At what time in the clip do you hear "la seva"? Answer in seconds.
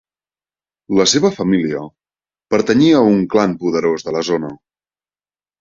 0.99-1.31